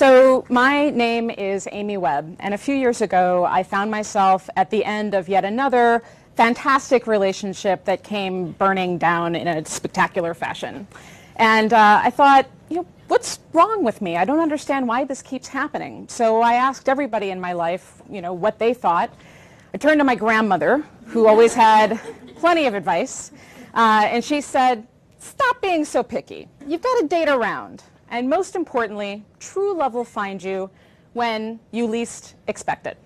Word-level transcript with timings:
So 0.00 0.46
my 0.48 0.88
name 0.88 1.28
is 1.28 1.68
Amy 1.72 1.98
Webb, 1.98 2.34
and 2.40 2.54
a 2.54 2.56
few 2.56 2.74
years 2.74 3.02
ago 3.02 3.44
I 3.44 3.62
found 3.62 3.90
myself 3.90 4.48
at 4.56 4.70
the 4.70 4.82
end 4.82 5.12
of 5.12 5.28
yet 5.28 5.44
another 5.44 6.02
fantastic 6.36 7.06
relationship 7.06 7.84
that 7.84 8.02
came 8.02 8.52
burning 8.52 8.96
down 8.96 9.36
in 9.36 9.46
a 9.46 9.62
spectacular 9.66 10.32
fashion. 10.32 10.86
And 11.36 11.74
uh, 11.74 12.00
I 12.02 12.08
thought, 12.08 12.46
you 12.70 12.76
know, 12.76 12.86
what's 13.08 13.40
wrong 13.52 13.84
with 13.84 14.00
me? 14.00 14.16
I 14.16 14.24
don't 14.24 14.40
understand 14.40 14.88
why 14.88 15.04
this 15.04 15.20
keeps 15.20 15.48
happening. 15.48 16.08
So 16.08 16.40
I 16.40 16.54
asked 16.54 16.88
everybody 16.88 17.28
in 17.28 17.38
my 17.38 17.52
life, 17.52 18.00
you 18.08 18.22
know, 18.22 18.32
what 18.32 18.58
they 18.58 18.72
thought. 18.72 19.12
I 19.74 19.76
turned 19.76 20.00
to 20.00 20.04
my 20.04 20.14
grandmother, 20.14 20.82
who 21.08 21.26
always 21.26 21.52
had 21.52 22.00
plenty 22.36 22.64
of 22.64 22.72
advice, 22.72 23.32
uh, 23.74 24.08
and 24.08 24.24
she 24.24 24.40
said, 24.40 24.86
stop 25.18 25.60
being 25.60 25.84
so 25.84 26.02
picky. 26.02 26.48
You've 26.66 26.80
got 26.80 27.00
to 27.00 27.06
date 27.06 27.28
around. 27.28 27.82
And 28.10 28.28
most 28.28 28.56
importantly, 28.56 29.24
true 29.38 29.72
love 29.74 29.94
will 29.94 30.04
find 30.04 30.42
you 30.42 30.68
when 31.12 31.60
you 31.70 31.86
least 31.86 32.34
expect 32.48 32.86
it. 32.86 32.98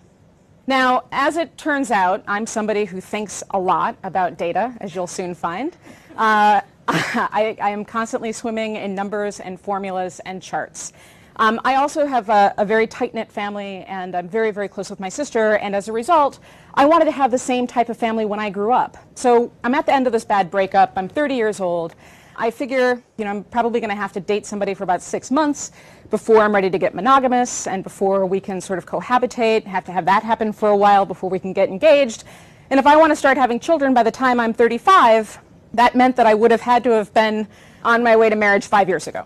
Now, 0.66 1.04
as 1.12 1.36
it 1.36 1.58
turns 1.58 1.90
out, 1.90 2.24
I'm 2.26 2.46
somebody 2.46 2.86
who 2.86 3.00
thinks 3.00 3.42
a 3.50 3.58
lot 3.58 3.96
about 4.02 4.38
data, 4.38 4.74
as 4.80 4.94
you'll 4.94 5.06
soon 5.06 5.34
find. 5.34 5.76
Uh, 6.16 6.62
I, 6.88 7.56
I, 7.60 7.70
am 7.70 7.84
constantly 7.84 8.32
swimming 8.32 8.76
in 8.76 8.94
numbers 8.94 9.40
and 9.40 9.60
formulas 9.60 10.20
and 10.24 10.42
charts. 10.42 10.92
Um, 11.36 11.60
I 11.64 11.76
also 11.76 12.06
have 12.06 12.28
a, 12.28 12.54
a 12.58 12.64
very 12.64 12.86
tight-knit 12.86 13.32
family, 13.32 13.84
and 13.88 14.14
I'm 14.14 14.28
very, 14.28 14.50
very 14.50 14.68
close 14.68 14.90
with 14.90 15.00
my 15.00 15.08
sister, 15.08 15.56
and 15.56 15.74
as 15.74 15.88
a 15.88 15.92
result, 15.92 16.38
I 16.74 16.84
wanted 16.86 17.06
to 17.06 17.10
have 17.10 17.30
the 17.30 17.38
same 17.38 17.66
type 17.66 17.88
of 17.88 17.96
family 17.96 18.24
when 18.24 18.38
I 18.38 18.50
grew 18.50 18.72
up. 18.72 18.96
So 19.14 19.50
I'm 19.64 19.74
at 19.74 19.86
the 19.86 19.94
end 19.94 20.06
of 20.06 20.12
this 20.12 20.24
bad 20.24 20.50
breakup. 20.50 20.92
I'm 20.96 21.08
30 21.08 21.34
years 21.34 21.58
old. 21.58 21.94
I 22.36 22.50
figure, 22.50 23.02
you 23.16 23.24
know, 23.24 23.30
I'm 23.30 23.44
probably 23.44 23.80
going 23.80 23.90
to 23.90 23.96
have 23.96 24.12
to 24.12 24.20
date 24.20 24.44
somebody 24.44 24.74
for 24.74 24.82
about 24.82 25.02
six 25.02 25.30
months 25.30 25.70
before 26.10 26.38
I'm 26.38 26.54
ready 26.54 26.68
to 26.68 26.78
get 26.78 26.94
monogamous 26.94 27.66
and 27.66 27.84
before 27.84 28.26
we 28.26 28.40
can 28.40 28.60
sort 28.60 28.78
of 28.78 28.86
cohabitate, 28.86 29.64
have 29.64 29.84
to 29.84 29.92
have 29.92 30.04
that 30.06 30.22
happen 30.22 30.52
for 30.52 30.68
a 30.68 30.76
while 30.76 31.06
before 31.06 31.30
we 31.30 31.38
can 31.38 31.52
get 31.52 31.68
engaged. 31.68 32.24
And 32.70 32.80
if 32.80 32.86
I 32.86 32.96
want 32.96 33.12
to 33.12 33.16
start 33.16 33.36
having 33.36 33.60
children 33.60 33.94
by 33.94 34.02
the 34.02 34.10
time 34.10 34.40
I'm 34.40 34.52
35, 34.52 35.38
that 35.74 35.94
meant 35.94 36.16
that 36.16 36.26
I 36.26 36.34
would 36.34 36.50
have 36.50 36.60
had 36.60 36.82
to 36.84 36.90
have 36.90 37.12
been 37.14 37.46
on 37.84 38.02
my 38.02 38.16
way 38.16 38.30
to 38.30 38.36
marriage 38.36 38.66
five 38.66 38.88
years 38.88 39.06
ago. 39.06 39.24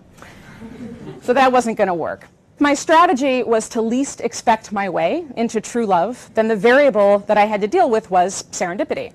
So 1.22 1.32
that 1.32 1.50
wasn't 1.50 1.78
going 1.78 1.88
to 1.88 1.94
work. 1.94 2.26
My 2.58 2.74
strategy 2.74 3.42
was 3.42 3.68
to 3.70 3.80
least 3.80 4.20
expect 4.20 4.72
my 4.72 4.88
way 4.88 5.26
into 5.36 5.60
true 5.60 5.86
love. 5.86 6.30
Then 6.34 6.48
the 6.48 6.56
variable 6.56 7.20
that 7.20 7.38
I 7.38 7.44
had 7.44 7.60
to 7.60 7.68
deal 7.68 7.88
with 7.88 8.10
was 8.10 8.42
serendipity 8.50 9.12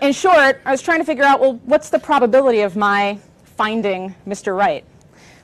in 0.00 0.12
short, 0.12 0.60
I 0.64 0.70
was 0.70 0.82
trying 0.82 1.00
to 1.00 1.04
figure 1.04 1.24
out, 1.24 1.40
well, 1.40 1.54
what's 1.64 1.90
the 1.90 1.98
probability 1.98 2.60
of 2.60 2.76
my 2.76 3.18
finding 3.44 4.14
Mr. 4.26 4.56
Right? 4.56 4.84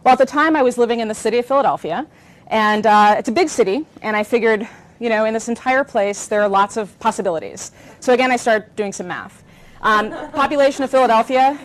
Well, 0.05 0.13
at 0.13 0.19
the 0.19 0.27
time, 0.27 0.55
I 0.55 0.63
was 0.63 0.79
living 0.79 1.01
in 1.01 1.09
the 1.09 1.15
city 1.15 1.39
of 1.39 1.47
Philadelphia, 1.47 2.07
and 2.49 2.87
uh, 2.87 3.17
it's 3.19 3.29
a 3.29 3.33
big 3.33 3.49
city, 3.49 3.87
and 4.03 4.17
I 4.17 4.23
figured, 4.23 4.69
you 5.01 5.09
know, 5.09 5.25
in 5.25 5.35
this 5.35 5.49
entire 5.49 5.83
place, 5.83 6.27
there 6.27 6.43
are 6.43 6.49
lots 6.49 6.77
of 6.77 6.97
possibilities. 6.99 7.73
So 8.01 8.13
again, 8.13 8.31
I 8.31 8.37
started 8.37 8.77
doing 8.77 8.93
some 8.93 9.09
math. 9.09 9.43
Um, 9.81 10.11
population 10.33 10.85
of 10.85 10.91
Philadelphia 10.91 11.59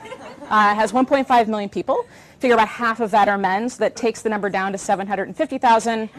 uh, 0.49 0.75
has 0.75 0.91
1.5 0.91 1.47
million 1.47 1.69
people. 1.69 2.05
Figure 2.39 2.55
about 2.55 2.69
half 2.69 3.01
of 3.01 3.11
that 3.11 3.27
are 3.27 3.37
men, 3.37 3.69
so 3.69 3.79
that 3.79 3.97
takes 3.97 4.21
the 4.21 4.29
number 4.29 4.49
down 4.49 4.71
to 4.71 4.77
750,000. 4.77 6.09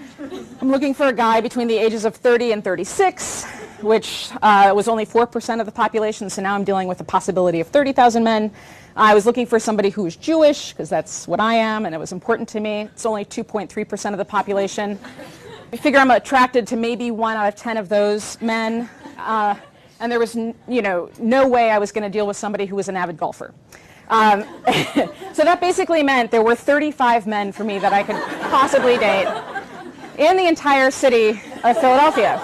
I'm 0.60 0.70
looking 0.70 0.92
for 0.92 1.06
a 1.06 1.12
guy 1.12 1.40
between 1.40 1.66
the 1.66 1.78
ages 1.78 2.04
of 2.04 2.14
30 2.14 2.52
and 2.52 2.62
36 2.62 3.46
which 3.82 4.30
uh, 4.42 4.72
was 4.74 4.88
only 4.88 5.06
4% 5.06 5.60
of 5.60 5.66
the 5.66 5.72
population, 5.72 6.30
so 6.30 6.42
now 6.42 6.54
I'm 6.54 6.64
dealing 6.64 6.88
with 6.88 6.98
the 6.98 7.04
possibility 7.04 7.60
of 7.60 7.68
30,000 7.68 8.22
men. 8.22 8.50
I 8.96 9.14
was 9.14 9.26
looking 9.26 9.46
for 9.46 9.58
somebody 9.58 9.90
who 9.90 10.02
was 10.02 10.16
Jewish, 10.16 10.72
because 10.72 10.88
that's 10.88 11.26
what 11.26 11.40
I 11.40 11.54
am, 11.54 11.86
and 11.86 11.94
it 11.94 11.98
was 11.98 12.12
important 12.12 12.48
to 12.50 12.60
me. 12.60 12.82
It's 12.82 13.06
only 13.06 13.24
2.3% 13.24 14.12
of 14.12 14.18
the 14.18 14.24
population. 14.24 14.98
I 15.72 15.76
figure 15.76 16.00
I'm 16.00 16.10
attracted 16.10 16.66
to 16.68 16.76
maybe 16.76 17.10
one 17.10 17.36
out 17.36 17.46
of 17.46 17.54
10 17.54 17.76
of 17.76 17.88
those 17.88 18.40
men. 18.40 18.88
Uh, 19.16 19.54
and 20.00 20.10
there 20.10 20.18
was, 20.18 20.34
you 20.34 20.82
know, 20.82 21.10
no 21.18 21.46
way 21.46 21.70
I 21.70 21.78
was 21.78 21.92
going 21.92 22.04
to 22.04 22.10
deal 22.10 22.26
with 22.26 22.36
somebody 22.36 22.66
who 22.66 22.74
was 22.74 22.88
an 22.88 22.96
avid 22.96 23.16
golfer. 23.16 23.54
Um, 24.08 24.42
so 25.32 25.44
that 25.44 25.58
basically 25.60 26.02
meant 26.02 26.30
there 26.30 26.42
were 26.42 26.56
35 26.56 27.26
men 27.26 27.52
for 27.52 27.62
me 27.62 27.78
that 27.78 27.92
I 27.92 28.02
could 28.02 28.16
possibly 28.50 28.98
date 28.98 29.28
in 30.18 30.36
the 30.36 30.46
entire 30.46 30.90
city 30.90 31.40
of 31.62 31.78
Philadelphia. 31.78 32.40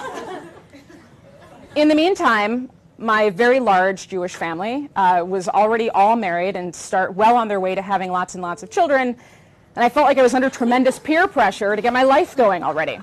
In 1.76 1.88
the 1.88 1.94
meantime, 1.94 2.70
my 2.96 3.28
very 3.28 3.60
large 3.60 4.08
Jewish 4.08 4.34
family 4.34 4.88
uh, 4.96 5.22
was 5.28 5.46
already 5.46 5.90
all 5.90 6.16
married 6.16 6.56
and 6.56 6.74
start 6.74 7.14
well 7.14 7.36
on 7.36 7.48
their 7.48 7.60
way 7.60 7.74
to 7.74 7.82
having 7.82 8.10
lots 8.10 8.32
and 8.34 8.40
lots 8.40 8.62
of 8.62 8.70
children. 8.70 9.08
And 9.08 9.84
I 9.84 9.90
felt 9.90 10.06
like 10.06 10.16
I 10.16 10.22
was 10.22 10.32
under 10.32 10.48
tremendous 10.48 10.98
peer 10.98 11.28
pressure 11.28 11.76
to 11.76 11.82
get 11.82 11.92
my 11.92 12.02
life 12.02 12.34
going 12.34 12.62
already. 12.62 12.98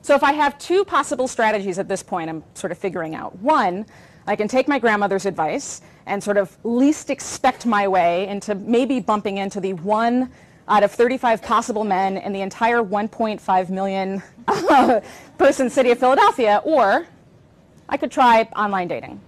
So 0.00 0.14
if 0.14 0.22
I 0.22 0.32
have 0.32 0.58
two 0.58 0.86
possible 0.86 1.28
strategies 1.28 1.78
at 1.78 1.86
this 1.86 2.02
point, 2.02 2.30
I'm 2.30 2.42
sort 2.54 2.72
of 2.72 2.78
figuring 2.78 3.14
out. 3.14 3.38
One, 3.40 3.84
I 4.26 4.34
can 4.34 4.48
take 4.48 4.66
my 4.66 4.78
grandmother's 4.78 5.26
advice 5.26 5.82
and 6.06 6.24
sort 6.24 6.38
of 6.38 6.56
least 6.64 7.10
expect 7.10 7.66
my 7.66 7.86
way 7.86 8.26
into 8.28 8.54
maybe 8.54 8.98
bumping 8.98 9.36
into 9.36 9.60
the 9.60 9.74
one 9.74 10.32
out 10.68 10.84
of 10.84 10.90
35 10.90 11.42
possible 11.42 11.84
men 11.84 12.16
in 12.16 12.32
the 12.32 12.40
entire 12.40 12.78
1.5 12.78 13.68
million 13.68 14.22
person 15.36 15.68
city 15.68 15.90
of 15.90 15.98
Philadelphia, 15.98 16.62
or 16.64 17.06
I 17.88 17.96
could 17.96 18.10
try 18.10 18.48
online 18.56 18.88
dating. 18.88 19.20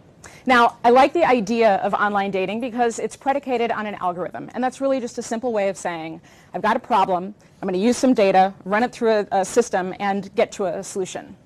Now, 0.47 0.78
I 0.84 0.91
like 0.91 1.12
the 1.12 1.25
idea 1.25 1.77
of 1.77 1.93
online 1.93 2.31
dating 2.31 2.61
because 2.61 2.99
it's 2.99 3.17
predicated 3.17 3.72
on 3.72 3.87
an 3.87 3.97
algorithm. 3.97 4.49
And 4.55 4.62
that's 4.62 4.81
really 4.81 5.00
just 5.00 5.19
a 5.19 5.22
simple 5.22 5.53
way 5.53 5.69
of 5.69 5.77
saying, 5.77 6.21
I've 6.55 6.62
got 6.62 6.77
a 6.77 6.81
problem, 6.81 7.34
I'm 7.61 7.69
going 7.69 7.78
to 7.78 7.84
use 7.84 7.97
some 7.97 8.15
data, 8.15 8.55
run 8.65 8.83
it 8.84 8.93
through 8.93 9.11
a, 9.11 9.27
a 9.33 9.44
system, 9.44 9.93
and 9.99 10.33
get 10.37 10.53
to 10.53 10.67
a 10.67 10.84
solution. 10.84 11.37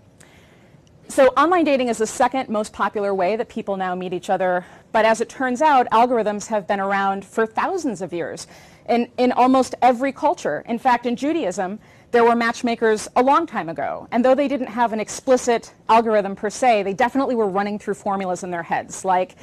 So 1.08 1.28
online 1.28 1.64
dating 1.64 1.88
is 1.88 1.98
the 1.98 2.06
second 2.06 2.48
most 2.48 2.72
popular 2.72 3.12
way 3.14 3.34
that 3.36 3.48
people 3.48 3.76
now 3.76 3.94
meet 3.94 4.12
each 4.12 4.30
other. 4.30 4.64
But 4.92 5.04
as 5.04 5.20
it 5.20 5.28
turns 5.28 5.60
out, 5.60 5.88
algorithms 5.90 6.46
have 6.48 6.68
been 6.68 6.78
around 6.78 7.24
for 7.24 7.46
thousands 7.46 8.02
of 8.02 8.12
years 8.12 8.46
in, 8.90 9.08
in 9.16 9.32
almost 9.32 9.74
every 9.80 10.12
culture. 10.12 10.62
In 10.66 10.78
fact, 10.78 11.06
in 11.06 11.16
Judaism, 11.16 11.78
there 12.10 12.24
were 12.24 12.34
matchmakers 12.34 13.08
a 13.16 13.22
long 13.22 13.46
time 13.46 13.68
ago. 13.68 14.08
And 14.10 14.24
though 14.24 14.34
they 14.34 14.48
didn't 14.48 14.66
have 14.66 14.92
an 14.92 15.00
explicit 15.00 15.72
algorithm 15.88 16.34
per 16.34 16.50
se, 16.50 16.82
they 16.82 16.92
definitely 16.92 17.36
were 17.36 17.48
running 17.48 17.78
through 17.78 17.94
formulas 17.94 18.42
in 18.42 18.50
their 18.50 18.64
heads, 18.64 19.04
like, 19.04 19.36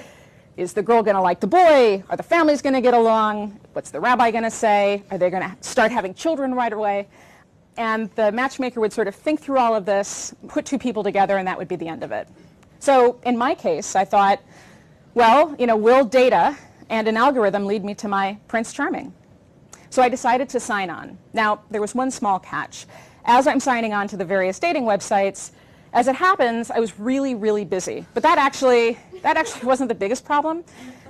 is 0.57 0.73
the 0.73 0.81
girl 0.81 1.03
going 1.03 1.15
to 1.15 1.21
like 1.21 1.39
the 1.39 1.47
boy? 1.47 2.03
Are 2.09 2.17
the 2.17 2.23
families 2.23 2.63
going 2.63 2.73
to 2.73 2.81
get 2.81 2.95
along? 2.95 3.59
What's 3.73 3.91
the 3.91 3.99
rabbi 3.99 4.31
going 4.31 4.43
to 4.43 4.51
say? 4.51 5.03
Are 5.11 5.17
they 5.17 5.29
going 5.29 5.43
to 5.43 5.55
start 5.61 5.91
having 5.91 6.15
children 6.15 6.55
right 6.55 6.73
away? 6.73 7.07
And 7.77 8.09
the 8.15 8.31
matchmaker 8.31 8.79
would 8.79 8.91
sort 8.91 9.07
of 9.07 9.13
think 9.13 9.39
through 9.39 9.59
all 9.59 9.75
of 9.75 9.85
this, 9.85 10.33
put 10.47 10.65
two 10.65 10.79
people 10.79 11.03
together, 11.03 11.37
and 11.37 11.47
that 11.47 11.59
would 11.59 11.67
be 11.67 11.75
the 11.75 11.87
end 11.87 12.03
of 12.03 12.11
it. 12.11 12.27
So 12.79 13.19
in 13.23 13.37
my 13.37 13.53
case, 13.53 13.95
I 13.95 14.03
thought, 14.03 14.41
well, 15.13 15.55
you 15.59 15.67
know, 15.67 15.77
will 15.77 16.03
data 16.03 16.57
and 16.89 17.07
an 17.07 17.17
algorithm 17.17 17.67
lead 17.67 17.85
me 17.85 17.93
to 17.93 18.07
my 18.07 18.39
Prince 18.47 18.73
Charming? 18.73 19.13
So 19.97 20.03
I 20.03 20.09
decided 20.09 20.47
to 20.49 20.59
sign 20.59 20.91
on. 20.91 21.17
Now, 21.33 21.61
there 21.71 21.81
was 21.81 21.95
one 21.95 22.11
small 22.11 22.37
catch. 22.37 22.85
As 23.25 23.47
I'm 23.47 23.59
signing 23.59 23.93
on 23.93 24.07
to 24.09 24.15
the 24.15 24.23
various 24.23 24.59
dating 24.59 24.83
websites, 24.83 25.49
as 25.91 26.07
it 26.07 26.13
happens, 26.13 26.69
I 26.69 26.77
was 26.77 26.99
really, 26.99 27.33
really 27.33 27.65
busy. 27.65 28.05
But 28.13 28.21
that 28.21 28.37
actually, 28.37 28.99
that 29.23 29.37
actually 29.37 29.65
wasn't 29.73 29.89
the 29.89 29.95
biggest 29.95 30.23
problem. 30.23 30.63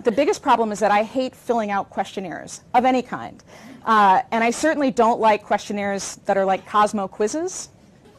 The 0.06 0.12
biggest 0.14 0.42
problem 0.42 0.72
is 0.72 0.80
that 0.80 0.90
I 0.90 1.04
hate 1.04 1.36
filling 1.36 1.70
out 1.70 1.90
questionnaires 1.90 2.62
of 2.74 2.86
any 2.86 3.02
kind. 3.02 3.44
Uh, 3.86 4.22
and 4.32 4.42
I 4.42 4.52
certainly 4.52 4.90
don't 4.90 5.20
like 5.20 5.44
questionnaires 5.44 6.16
that 6.24 6.38
are 6.38 6.46
like 6.46 6.66
Cosmo 6.66 7.10
quizzes. 7.10 7.68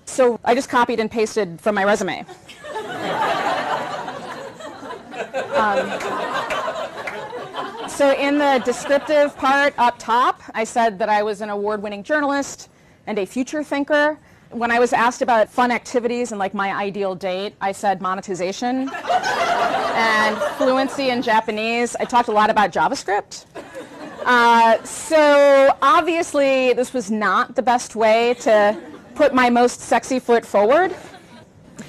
So 0.05 0.39
I 0.45 0.55
just 0.55 0.69
copied 0.69 1.01
and 1.01 1.11
pasted 1.11 1.63
from 1.63 1.77
my 1.77 1.85
resume. 1.85 2.27
um, 5.55 6.38
so 7.99 8.13
in 8.13 8.39
the 8.39 8.63
descriptive 8.65 9.37
part 9.37 9.75
up 9.77 9.97
top, 9.99 10.41
I 10.55 10.63
said 10.63 11.01
that 11.01 11.09
I 11.09 11.25
was 11.25 11.41
an 11.41 11.51
award-winning 11.51 12.05
journalist 12.05 12.69
and 13.09 13.19
a 13.19 13.27
future 13.27 13.65
thinker. 13.65 14.21
When 14.51 14.71
I 14.71 14.79
was 14.79 14.93
asked 14.93 15.21
about 15.21 15.49
fun 15.49 15.73
activities 15.73 16.31
and 16.31 16.39
like 16.39 16.55
my 16.55 16.73
ideal 16.73 17.17
date, 17.17 17.57
I 17.61 17.73
said 17.73 18.01
monetization 18.01 18.89
and 18.95 20.39
fluency 20.59 21.11
in 21.11 21.23
Japanese. 21.23 21.97
I 21.97 22.05
talked 22.05 22.29
a 22.29 22.33
lot 22.33 22.51
about 22.51 22.71
JavaScript. 22.71 23.47
Uh, 24.25 24.81
so 24.85 25.77
obviously 25.83 26.75
this 26.75 26.93
was 26.93 27.11
not 27.11 27.57
the 27.57 27.63
best 27.63 27.97
way 27.97 28.35
to 28.35 28.81
put 29.17 29.35
my 29.35 29.51
most 29.51 29.81
sexy 29.81 30.21
foot 30.21 30.47
forward. 30.47 30.95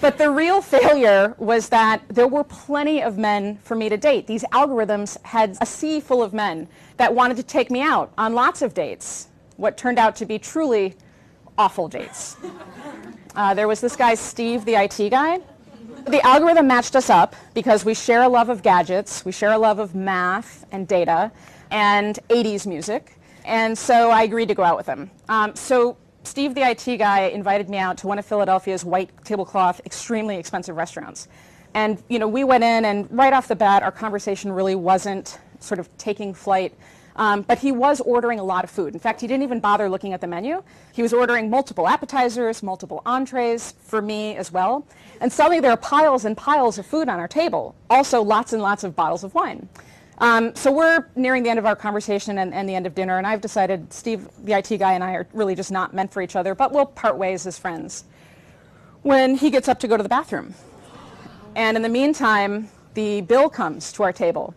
But 0.02 0.18
the 0.18 0.32
real 0.32 0.62
failure 0.62 1.36
was 1.38 1.70
that 1.70 2.02
there 2.08 2.28
were 2.28 2.46
plenty 2.46 3.02
of 3.02 3.18
men 3.18 3.58
for 3.64 3.76
me 3.76 3.90
to 3.90 3.98
date. 3.98 4.28
These 4.28 4.44
algorithms 4.54 5.22
had 5.24 5.58
a 5.60 5.66
sea 5.66 6.00
full 6.00 6.24
of 6.24 6.34
men 6.34 6.70
that 6.98 7.14
wanted 7.14 7.36
to 7.38 7.44
take 7.44 7.70
me 7.70 7.82
out 7.82 8.14
on 8.18 8.34
lots 8.34 8.62
of 8.62 8.74
dates, 8.74 9.28
what 9.58 9.78
turned 9.78 10.00
out 10.00 10.16
to 10.18 10.26
be 10.26 10.40
truly 10.40 10.96
awful 11.58 11.90
dates. 11.90 12.38
Uh, 13.36 13.54
there 13.54 13.68
was 13.68 13.82
this 13.82 13.96
guy, 13.98 14.16
Steve, 14.16 14.64
the 14.64 14.76
IT 14.76 15.10
guy. 15.10 15.40
The 16.08 16.26
algorithm 16.26 16.68
matched 16.68 16.96
us 16.96 17.10
up 17.10 17.36
because 17.54 17.84
we 17.84 17.94
share 17.94 18.24
a 18.24 18.30
love 18.30 18.48
of 18.50 18.64
gadgets, 18.64 19.26
we 19.26 19.34
share 19.34 19.52
a 19.52 19.58
love 19.58 19.80
of 19.80 19.96
math 19.96 20.66
and 20.72 20.88
data, 20.88 21.32
and 21.72 22.18
80s 22.30 22.66
music. 22.66 23.20
And 23.44 23.78
so 23.78 24.10
I 24.10 24.24
agreed 24.24 24.48
to 24.48 24.56
go 24.56 24.64
out 24.64 24.78
with 24.78 24.88
him. 24.88 25.12
Um, 25.28 25.56
so 25.56 25.98
Steve, 26.30 26.54
the 26.54 26.62
IT 26.62 26.98
guy, 26.98 27.22
invited 27.22 27.70
me 27.70 27.80
out 27.80 27.98
to 27.98 28.08
one 28.08 28.20
of 28.20 28.26
Philadelphia's 28.26 28.86
white 28.86 29.10
tablecloth, 29.26 29.82
extremely 29.84 30.38
expensive 30.38 30.78
restaurants. 30.78 31.28
And 31.74 32.02
you 32.08 32.20
know, 32.20 32.28
we 32.28 32.44
went 32.44 32.64
in, 32.64 32.86
and 32.86 33.08
right 33.10 33.34
off 33.34 33.48
the 33.48 33.56
bat, 33.56 33.82
our 33.82 33.92
conversation 33.92 34.52
really 34.52 34.76
wasn't 34.76 35.40
sort 35.60 35.80
of 35.80 35.90
taking 35.98 36.36
flight. 36.36 36.76
Um, 37.16 37.42
but 37.42 37.58
he 37.58 37.72
was 37.72 38.00
ordering 38.00 38.40
a 38.40 38.44
lot 38.44 38.64
of 38.64 38.70
food. 38.70 38.94
In 38.94 39.00
fact, 39.00 39.22
he 39.22 39.28
didn't 39.28 39.42
even 39.42 39.60
bother 39.60 39.90
looking 39.90 40.14
at 40.14 40.22
the 40.22 40.28
menu. 40.28 40.62
He 40.94 41.02
was 41.02 41.14
ordering 41.14 41.50
multiple 41.50 41.88
appetizers, 41.88 42.62
multiple 42.62 43.02
entrees 43.08 43.74
for 43.82 44.00
me 44.00 44.36
as 44.36 44.52
well. 44.52 44.86
And 45.20 45.34
suddenly 45.34 45.60
there 45.60 45.72
are 45.72 45.78
piles 45.78 46.26
and 46.26 46.38
piles 46.38 46.78
of 46.78 46.86
food 46.86 47.10
on 47.10 47.20
our 47.20 47.28
table, 47.28 47.76
also 47.90 48.22
lots 48.22 48.54
and 48.54 48.62
lots 48.62 48.84
of 48.84 48.96
bottles 48.96 49.24
of 49.24 49.34
wine. 49.34 49.68
Um, 50.20 50.54
so 50.54 50.72
we're 50.72 51.06
nearing 51.16 51.44
the 51.44 51.50
end 51.50 51.60
of 51.60 51.66
our 51.66 51.76
conversation 51.76 52.40
and, 52.40 52.54
and, 52.54 52.68
the 52.68 52.76
end 52.76 52.86
of 52.86 52.94
dinner, 52.94 53.18
and 53.18 53.26
I've 53.26 53.40
decided 53.40 53.92
Steve, 53.94 54.28
the 54.44 54.54
IT 54.54 54.78
guy, 54.78 54.94
and 54.94 55.04
I 55.04 55.14
are 55.14 55.28
really 55.34 55.56
just 55.56 55.72
not 55.72 55.94
meant 55.94 56.12
for 56.12 56.22
each 56.22 56.36
other, 56.36 56.54
but 56.54 56.74
we'll 56.74 56.86
part 56.86 57.18
ways 57.18 57.48
as 57.48 57.58
friends. 57.58 58.04
When 59.02 59.36
he 59.36 59.50
gets 59.50 59.70
up 59.70 59.80
to 59.80 59.88
go 59.88 59.96
to 59.96 60.04
the 60.04 60.10
bathroom. 60.10 60.54
And 61.56 61.78
in 61.78 61.84
the 61.84 61.90
meantime, 61.90 62.70
the 62.96 63.22
bill 63.22 63.50
comes 63.50 63.94
to 63.94 64.04
our 64.04 64.12
table. 64.12 64.54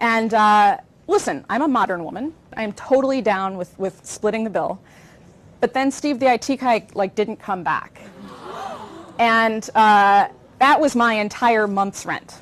And 0.00 0.34
uh, 0.34 0.78
listen, 1.06 1.44
I'm 1.48 1.62
a 1.62 1.68
modern 1.68 2.02
woman. 2.02 2.34
I 2.56 2.64
am 2.64 2.72
totally 2.72 3.22
down 3.22 3.56
with, 3.56 3.78
with 3.78 4.04
splitting 4.04 4.42
the 4.42 4.50
bill. 4.50 4.80
But 5.60 5.72
then 5.72 5.92
Steve, 5.92 6.18
the 6.18 6.32
IT 6.32 6.58
guy, 6.58 6.86
like, 6.94 7.14
didn't 7.14 7.36
come 7.36 7.62
back. 7.62 8.00
And 9.18 9.68
uh, 9.74 10.28
that 10.58 10.80
was 10.80 10.96
my 10.96 11.14
entire 11.14 11.66
month's 11.66 12.04
rent. 12.04 12.34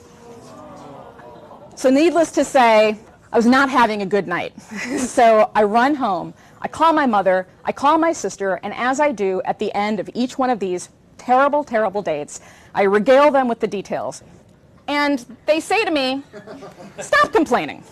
So 1.85 1.91
needless 1.91 2.31
to 2.31 2.47
say, 2.47 2.97
I 3.31 3.37
was 3.37 3.45
not 3.45 3.69
having 3.69 4.01
a 4.01 4.07
good 4.07 4.27
night. 4.27 4.59
so 4.97 5.51
I 5.55 5.65
run 5.65 5.95
home, 5.95 6.33
I 6.63 6.67
call 6.67 6.95
my 6.95 7.05
mother, 7.05 7.47
I 7.63 7.73
call 7.73 7.99
my 7.99 8.11
sister, 8.11 8.59
and 8.63 8.73
as 8.73 9.01
I 9.01 9.13
do 9.13 9.43
at 9.45 9.59
the 9.59 9.71
end 9.75 10.01
of 10.01 10.09
each 10.15 10.39
one 10.39 10.49
of 10.49 10.61
these 10.61 10.89
terrible, 11.19 11.63
terrible 11.63 12.01
dates, 12.01 12.41
I 12.75 12.85
regale 12.85 13.31
them 13.31 13.49
with 13.49 13.61
the 13.61 13.67
details. 13.67 14.23
And 14.89 15.27
they 15.45 15.61
say 15.61 15.85
to 15.85 15.91
me, 15.91 16.23
stop 17.01 17.35
complaining. 17.35 17.85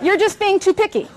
You're 0.00 0.16
just 0.16 0.40
being 0.40 0.58
too 0.58 0.72
picky. 0.72 1.08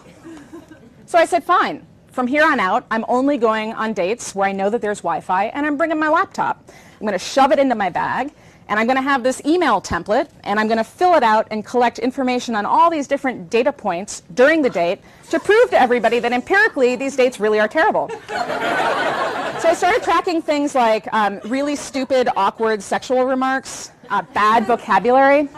So 1.06 1.18
I 1.18 1.24
said, 1.24 1.42
fine. 1.42 1.88
From 2.12 2.28
here 2.28 2.44
on 2.44 2.60
out, 2.60 2.86
I'm 2.92 3.06
only 3.08 3.38
going 3.38 3.72
on 3.76 3.94
dates 3.94 4.36
where 4.36 4.50
I 4.50 4.52
know 4.52 4.70
that 4.72 4.82
there's 4.82 5.00
Wi-Fi, 5.00 5.46
and 5.46 5.66
I'm 5.66 5.78
bringing 5.78 5.98
my 5.98 6.10
laptop. 6.10 6.70
I'm 7.00 7.08
going 7.08 7.14
to 7.14 7.18
shove 7.18 7.54
it 7.54 7.60
into 7.60 7.76
my 7.76 7.90
bag, 7.90 8.34
and 8.72 8.80
I'm 8.80 8.88
going 8.88 8.96
to 8.96 9.04
have 9.04 9.22
this 9.22 9.42
email 9.46 9.82
template, 9.82 10.30
and 10.46 10.58
I'm 10.58 10.68
going 10.68 10.78
to 10.78 10.84
fill 10.86 11.16
it 11.16 11.24
out 11.24 11.46
and 11.52 11.66
collect 11.66 12.00
information 12.00 12.56
on 12.56 12.66
all 12.66 12.90
these 12.90 13.06
different 13.06 13.50
data 13.50 13.74
points 13.74 14.24
during 14.34 14.62
the 14.62 14.70
date 14.70 15.02
to 15.30 15.42
prove 15.42 15.70
to 15.72 15.82
everybody 15.82 16.20
that 16.20 16.32
empirically 16.32 16.96
these 16.96 17.18
dates 17.18 17.38
really 17.38 17.60
are 17.60 17.68
terrible. 17.68 18.08
so 18.30 19.68
I 19.68 19.74
started 19.76 20.02
tracking 20.04 20.42
things 20.42 20.74
like 20.74 21.14
um, 21.14 21.42
really 21.44 21.76
stupid, 21.76 22.30
awkward 22.38 22.82
sexual 22.82 23.26
remarks, 23.26 23.92
uh, 24.10 24.22
bad 24.34 24.66
vocabulary, 24.66 25.50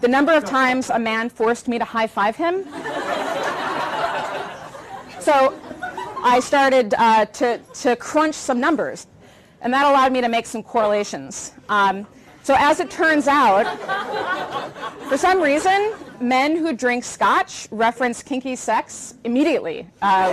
the 0.00 0.08
number 0.08 0.32
of 0.32 0.46
times 0.46 0.88
a 0.88 0.98
man 0.98 1.28
forced 1.28 1.68
me 1.68 1.78
to 1.78 1.84
high 1.84 2.06
five 2.06 2.36
him. 2.36 2.64
so 5.20 5.60
I 6.24 6.40
started 6.42 6.94
uh, 6.96 7.26
to, 7.26 7.58
to 7.58 7.96
crunch 7.96 8.34
some 8.34 8.60
numbers, 8.60 9.08
and 9.60 9.74
that 9.74 9.84
allowed 9.84 10.10
me 10.12 10.22
to 10.22 10.28
make 10.30 10.46
some 10.46 10.62
correlations. 10.62 11.52
Um, 11.68 12.06
so 12.50 12.56
as 12.58 12.80
it 12.80 12.90
turns 12.90 13.28
out, 13.28 13.62
for 15.08 15.16
some 15.16 15.40
reason, 15.40 15.94
men 16.20 16.56
who 16.56 16.72
drink 16.72 17.04
scotch 17.04 17.68
reference 17.70 18.24
kinky 18.24 18.56
sex 18.56 19.14
immediately. 19.22 19.86
Uh, 20.02 20.32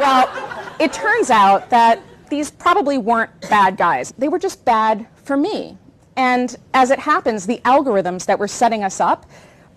well, 0.00 0.74
it 0.80 0.92
turns 0.92 1.30
out 1.30 1.70
that 1.70 2.00
these 2.28 2.50
probably 2.50 2.98
weren't 2.98 3.30
bad 3.42 3.76
guys. 3.76 4.12
They 4.18 4.26
were 4.26 4.40
just 4.40 4.64
bad 4.64 5.06
for 5.14 5.36
me. 5.36 5.78
And 6.16 6.56
as 6.74 6.90
it 6.90 6.98
happens, 6.98 7.46
the 7.46 7.58
algorithms 7.58 8.26
that 8.26 8.36
were 8.36 8.48
setting 8.48 8.82
us 8.82 9.00
up, 9.00 9.26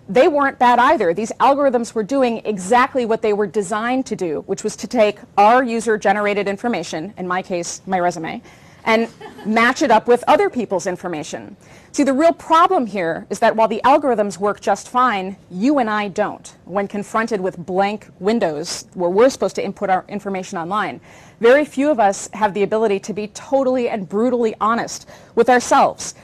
they 0.08 0.26
weren't 0.26 0.58
bad 0.58 0.80
either. 0.80 1.14
These 1.14 1.30
algorithms 1.38 1.94
were 1.94 2.02
doing 2.02 2.38
exactly 2.44 3.06
what 3.06 3.22
they 3.22 3.34
were 3.34 3.46
designed 3.46 4.04
to 4.06 4.16
do, 4.16 4.40
which 4.48 4.64
was 4.64 4.74
to 4.78 4.88
take 4.88 5.20
our 5.38 5.62
user-generated 5.62 6.48
information, 6.48 7.14
in 7.16 7.28
my 7.28 7.40
case, 7.40 7.82
my 7.86 8.00
resume, 8.00 8.42
and 8.84 9.08
match 9.44 9.82
it 9.82 9.90
up 9.90 10.06
with 10.06 10.22
other 10.26 10.50
people's 10.50 10.86
information. 10.86 11.56
See, 11.92 12.04
the 12.04 12.12
real 12.12 12.32
problem 12.32 12.86
here 12.86 13.26
is 13.30 13.38
that 13.40 13.56
while 13.56 13.68
the 13.68 13.80
algorithms 13.84 14.38
work 14.38 14.60
just 14.60 14.88
fine, 14.88 15.36
you 15.50 15.78
and 15.78 15.90
I 15.90 16.08
don't 16.08 16.56
when 16.64 16.86
confronted 16.86 17.40
with 17.40 17.56
blank 17.58 18.08
windows 18.20 18.86
where 18.94 19.10
we're 19.10 19.30
supposed 19.30 19.56
to 19.56 19.64
input 19.64 19.90
our 19.90 20.04
information 20.08 20.58
online. 20.58 21.00
Very 21.40 21.64
few 21.64 21.90
of 21.90 21.98
us 21.98 22.28
have 22.32 22.54
the 22.54 22.62
ability 22.62 23.00
to 23.00 23.12
be 23.12 23.28
totally 23.28 23.88
and 23.88 24.08
brutally 24.08 24.54
honest 24.60 25.08
with 25.34 25.48
ourselves. 25.48 26.14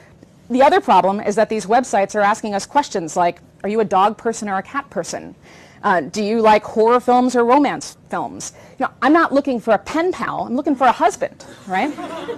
The 0.48 0.62
other 0.62 0.80
problem 0.80 1.20
is 1.20 1.34
that 1.34 1.48
these 1.48 1.66
websites 1.66 2.14
are 2.14 2.20
asking 2.20 2.54
us 2.54 2.66
questions 2.66 3.16
like, 3.16 3.40
are 3.64 3.68
you 3.68 3.80
a 3.80 3.84
dog 3.84 4.16
person 4.16 4.48
or 4.48 4.58
a 4.58 4.62
cat 4.62 4.88
person? 4.90 5.34
Uh, 5.82 6.00
do 6.00 6.22
you 6.22 6.40
like 6.40 6.64
horror 6.64 7.00
films 7.00 7.36
or 7.36 7.44
romance 7.44 7.96
films? 8.08 8.52
You 8.78 8.86
know, 8.86 8.92
I'm 9.02 9.12
not 9.12 9.32
looking 9.32 9.60
for 9.60 9.74
a 9.74 9.78
pen 9.78 10.12
pal. 10.12 10.42
I'm 10.42 10.56
looking 10.56 10.74
for 10.74 10.86
a 10.86 10.92
husband, 10.92 11.44
right? 11.66 11.92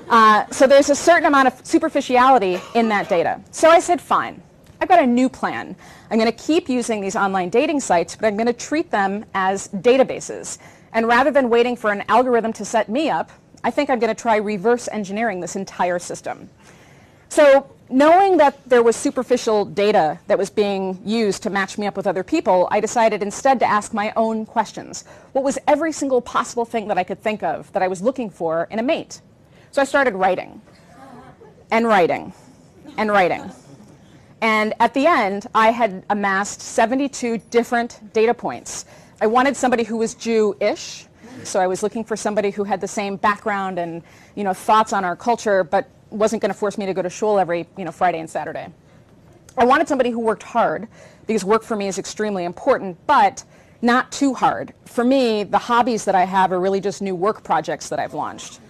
Uh, 0.09 0.47
so 0.51 0.67
there's 0.67 0.91
a 0.91 0.95
certain 0.95 1.27
amount 1.27 1.49
of 1.49 1.67
superficiality 1.67 2.61
in 2.75 2.89
that 2.89 3.09
data. 3.09 3.41
So 3.51 3.71
I 3.71 3.81
said, 3.81 4.01
fine. 4.01 4.43
I've 4.81 4.89
got 4.89 5.03
a 5.03 5.07
new 5.07 5.29
plan. 5.29 5.75
I'm 6.11 6.19
going 6.19 6.31
to 6.31 6.45
keep 6.45 6.69
using 6.69 7.01
these 7.01 7.17
online 7.17 7.49
dating 7.49 7.81
sites, 7.81 8.15
but 8.15 8.27
I'm 8.27 8.37
going 8.37 8.47
to 8.47 8.53
treat 8.53 8.91
them 8.91 9.25
as 9.35 9.69
databases. 9.69 10.59
And 10.93 11.07
rather 11.07 11.31
than 11.31 11.51
waiting 11.51 11.77
for 11.77 11.91
an 11.91 12.05
algorithm 12.09 12.53
to 12.55 12.65
set 12.65 12.89
me 12.89 13.11
up, 13.11 13.31
I 13.65 13.71
think 13.71 13.91
I'm 13.91 13.99
going 13.99 14.15
to 14.15 14.21
try 14.21 14.37
reverse 14.37 14.89
engineering 14.93 15.41
this 15.41 15.57
entire 15.57 15.99
system. 15.99 16.49
So 17.29 17.69
knowing 17.91 18.37
that 18.37 18.59
there 18.69 18.83
was 18.83 18.97
superficial 18.97 19.65
data 19.65 20.19
that 20.27 20.39
was 20.39 20.51
being 20.51 21.01
used 21.05 21.43
to 21.43 21.51
match 21.51 21.79
me 21.79 21.87
up 21.87 21.97
with 21.97 22.07
other 22.07 22.23
people, 22.23 22.69
I 22.71 22.81
decided 22.81 23.23
instead 23.23 23.59
to 23.61 23.67
ask 23.67 23.95
my 23.95 24.13
own 24.17 24.47
questions. 24.47 25.05
What 25.33 25.45
was 25.45 25.59
every 25.67 25.93
single 25.93 26.21
possible 26.21 26.65
thing 26.65 26.89
that 26.89 26.99
I 26.99 27.05
could 27.05 27.23
think 27.23 27.43
of 27.43 27.73
that 27.73 27.83
I 27.83 27.89
was 27.89 28.03
looking 28.03 28.31
for 28.31 28.69
in 28.71 28.79
a 28.79 28.83
mate? 28.83 29.21
So 29.71 29.83
I 29.83 29.85
started 29.85 30.15
writing 30.15 30.61
and 31.71 31.87
writing 31.87 32.33
and 32.97 33.11
writing. 33.11 33.51
And 34.41 34.75
at 34.81 34.95
the 34.95 35.07
end, 35.07 35.47
I 35.55 35.71
had 35.71 36.05
amassed 36.11 36.61
72 36.61 37.39
different 37.51 38.13
data 38.13 38.35
points. 38.35 38.85
I 39.21 39.27
wanted 39.27 39.57
somebody 39.57 39.83
who 39.83 39.97
was 39.97 40.15
Jew-ish, 40.15 41.07
so 41.43 41.61
I 41.61 41.67
was 41.67 41.83
looking 41.83 42.05
for 42.05 42.17
somebody 42.17 42.51
who 42.51 42.65
had 42.65 42.81
the 42.81 42.89
same 42.89 43.17
background 43.17 43.79
and 43.79 44.03
you 44.35 44.45
know, 44.45 44.53
thoughts 44.53 44.93
on 44.93 45.05
our 45.05 45.17
culture, 45.17 45.65
but 45.65 45.89
wasn't 46.11 46.43
going 46.43 46.53
to 46.53 46.59
force 46.59 46.79
me 46.79 46.87
to 46.87 46.95
go 46.95 47.03
to 47.03 47.11
shul 47.11 47.39
every 47.39 47.67
you 47.77 47.85
know, 47.85 47.93
Friday 47.93 48.21
and 48.21 48.29
Saturday. 48.29 48.69
I 49.57 49.65
wanted 49.65 49.89
somebody 49.89 50.11
who 50.11 50.21
worked 50.21 50.43
hard 50.43 50.89
because 51.27 51.45
work 51.45 51.63
for 51.63 51.77
me 51.77 51.89
is 51.89 51.99
extremely 51.99 52.45
important, 52.45 52.97
but 53.07 53.45
not 53.83 54.11
too 54.13 54.35
hard. 54.35 54.73
For 54.87 55.05
me, 55.05 55.45
the 55.45 55.59
hobbies 55.59 56.05
that 56.05 56.15
I 56.15 56.25
have 56.25 56.53
are 56.53 56.61
really 56.61 56.81
just 56.81 57.03
new 57.03 57.15
work 57.15 57.43
projects 57.43 57.89
that 57.89 57.99
I've 57.99 58.15
launched. 58.15 58.61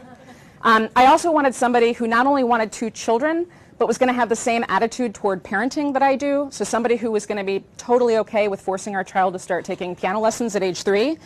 Um, 0.63 0.89
I 0.97 1.07
also 1.07 1.31
wanted 1.31 1.55
somebody 1.55 1.93
who 1.93 2.07
not 2.07 2.27
only 2.27 2.43
wanted 2.43 2.73
two 2.73 2.91
children, 2.91 3.47
but 3.79 3.87
was 3.87 3.97
going 3.97 4.09
to 4.09 4.15
have 4.15 4.29
the 4.29 4.37
same 4.37 4.65
attitude 4.69 5.15
toward 5.15 5.45
parenting 5.45 5.93
that 5.93 6.03
I 6.03 6.17
do. 6.17 6.49
So 6.51 6.65
somebody 6.65 6.97
who 6.97 7.13
was 7.13 7.27
going 7.27 7.39
to 7.39 7.45
be 7.45 7.65
totally 7.77 8.17
okay 8.19 8.49
with 8.49 8.61
forcing 8.61 8.97
our 8.97 9.05
child 9.05 9.35
to 9.35 9.39
start 9.39 9.65
taking 9.65 9.95
piano 9.95 10.19
lessons 10.19 10.57
at 10.57 10.65
age 10.65 10.83
three, 10.83 11.17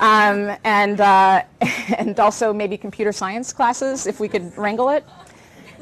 um, 0.00 0.54
and 0.64 1.00
uh, 1.00 1.42
and 1.96 2.20
also 2.20 2.52
maybe 2.52 2.76
computer 2.76 3.10
science 3.10 3.52
classes 3.52 4.06
if 4.06 4.20
we 4.20 4.28
could 4.28 4.56
wrangle 4.58 4.90
it 4.90 5.04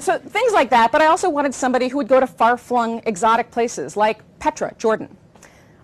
so 0.03 0.19
things 0.19 0.53
like 0.53 0.71
that, 0.71 0.91
but 0.91 1.01
I 1.01 1.07
also 1.07 1.31
wanted 1.31 1.55
somebody 1.55 1.89
who 1.89 1.97
would 1.99 2.09
go 2.09 2.19
to 2.19 2.27
far-flung 2.27 3.03
exotic 3.07 3.53
places 3.53 3.97
like 3.97 4.21
Petra, 4.41 4.75
Jordan. 4.77 5.17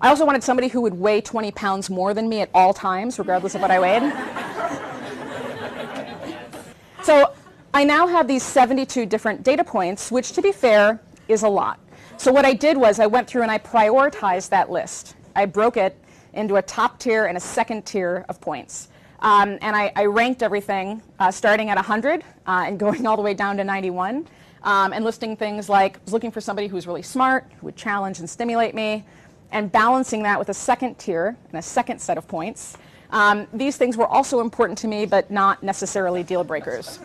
I 0.00 0.08
also 0.08 0.26
wanted 0.26 0.42
somebody 0.42 0.68
who 0.68 0.80
would 0.80 0.94
weigh 0.94 1.20
20 1.20 1.52
pounds 1.52 1.88
more 1.88 2.14
than 2.14 2.28
me 2.28 2.40
at 2.40 2.50
all 2.52 2.74
times, 2.74 3.18
regardless 3.18 3.54
of 3.54 3.60
what 3.60 3.70
I 3.70 3.78
weighed. 3.78 4.02
so 7.04 7.32
I 7.72 7.84
now 7.84 8.08
have 8.08 8.26
these 8.26 8.42
72 8.42 9.06
different 9.06 9.44
data 9.44 9.62
points, 9.62 10.10
which 10.10 10.32
to 10.32 10.42
be 10.42 10.50
fair 10.50 11.00
is 11.28 11.42
a 11.42 11.48
lot. 11.48 11.78
So 12.16 12.32
what 12.32 12.44
I 12.44 12.54
did 12.54 12.76
was 12.76 12.98
I 12.98 13.06
went 13.06 13.28
through 13.28 13.42
and 13.42 13.50
I 13.50 13.58
prioritized 13.58 14.48
that 14.50 14.70
list. 14.70 15.14
I 15.36 15.46
broke 15.46 15.76
it 15.76 15.96
into 16.32 16.56
a 16.56 16.62
top 16.62 16.98
tier 16.98 17.26
and 17.26 17.36
a 17.36 17.40
second 17.40 17.86
tier 17.86 18.24
of 18.28 18.40
points. 18.40 18.88
Um, 19.20 19.58
and 19.60 19.74
I, 19.74 19.92
I, 19.96 20.04
ranked 20.04 20.44
everything 20.44 21.02
uh, 21.18 21.32
starting 21.32 21.70
at 21.70 21.76
100 21.76 22.22
uh, 22.46 22.64
and 22.66 22.78
going 22.78 23.04
all 23.04 23.16
the 23.16 23.22
way 23.22 23.34
down 23.34 23.56
to 23.56 23.64
91 23.64 24.28
um, 24.62 24.92
and 24.92 25.04
listing 25.04 25.36
things 25.36 25.68
like 25.68 25.98
looking 26.10 26.30
for 26.30 26.40
somebody 26.40 26.68
who's 26.68 26.86
really 26.86 27.02
smart, 27.02 27.50
who 27.58 27.66
would 27.66 27.76
challenge 27.76 28.20
and 28.20 28.30
stimulate 28.30 28.76
me, 28.76 29.04
and 29.50 29.72
balancing 29.72 30.22
that 30.22 30.38
with 30.38 30.50
a 30.50 30.54
second 30.54 30.98
tier 30.98 31.36
and 31.48 31.58
a 31.58 31.62
second 31.62 32.00
set 32.00 32.16
of 32.18 32.28
points. 32.28 32.76
Um, 33.10 33.46
these 33.52 33.76
things 33.76 33.96
were 33.96 34.06
also 34.06 34.40
important 34.40 34.78
to 34.80 34.88
me, 34.88 35.06
but 35.06 35.30
not 35.30 35.62
necessarily 35.62 36.22
deal 36.22 36.44
breakers. 36.44 36.98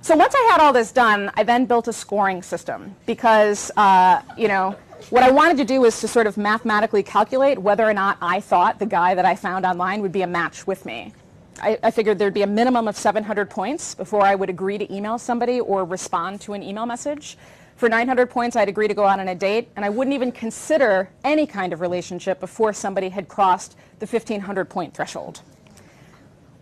so 0.00 0.16
once 0.16 0.34
I 0.34 0.48
had 0.50 0.60
all 0.60 0.72
this 0.72 0.90
done, 0.90 1.30
I 1.34 1.44
then 1.44 1.64
built 1.66 1.86
a 1.86 1.92
scoring 1.92 2.42
system 2.42 2.96
because, 3.06 3.70
uh, 3.76 4.22
you 4.36 4.48
know, 4.48 4.76
What 5.10 5.22
I 5.22 5.30
wanted 5.30 5.58
to 5.58 5.64
do 5.64 5.82
was 5.82 6.00
to 6.00 6.08
sort 6.08 6.26
of 6.26 6.38
mathematically 6.38 7.02
calculate 7.02 7.58
whether 7.58 7.88
or 7.88 7.92
not 7.92 8.16
I 8.22 8.40
thought 8.40 8.78
the 8.78 8.86
guy 8.86 9.14
that 9.14 9.26
I 9.26 9.36
found 9.36 9.66
online 9.66 10.00
would 10.00 10.12
be 10.12 10.22
a 10.22 10.26
match 10.26 10.66
with 10.66 10.86
me. 10.86 11.12
I, 11.60 11.78
I, 11.82 11.90
figured 11.90 12.18
there'd 12.18 12.34
be 12.34 12.42
a 12.42 12.46
minimum 12.46 12.88
of 12.88 12.96
700 12.96 13.50
points 13.50 13.94
before 13.94 14.22
I 14.22 14.34
would 14.34 14.48
agree 14.48 14.78
to 14.78 14.92
email 14.92 15.18
somebody 15.18 15.60
or 15.60 15.84
respond 15.84 16.40
to 16.42 16.54
an 16.54 16.62
email 16.62 16.86
message. 16.86 17.36
For 17.76 17.88
900 17.88 18.30
points, 18.30 18.56
I'd 18.56 18.68
agree 18.68 18.88
to 18.88 18.94
go 18.94 19.04
out 19.04 19.20
on 19.20 19.28
a 19.28 19.34
date, 19.34 19.68
and 19.76 19.84
I 19.84 19.90
wouldn't 19.90 20.14
even 20.14 20.32
consider 20.32 21.10
any 21.22 21.46
kind 21.46 21.72
of 21.72 21.80
relationship 21.80 22.40
before 22.40 22.72
somebody 22.72 23.10
had 23.10 23.28
crossed 23.28 23.76
the 23.98 24.06
1500 24.06 24.64
point 24.70 24.94
threshold. 24.94 25.42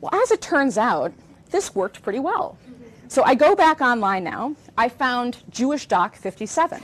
Well, 0.01 0.15
as 0.15 0.31
it 0.33 0.43
turns 0.43 0.77
out, 0.77 1.13
this 1.51 1.75
worked 1.75 2.03
pretty 2.03 2.19
well. 2.19 2.59
So 3.09 3.23
I 3.23 3.35
go 3.35 3.55
back 3.55 3.81
online 3.81 4.25
now. 4.25 4.57
I 4.77 4.89
found 4.89 5.39
Jewish 5.49 5.87
Doc 5.87 6.17
57, 6.17 6.83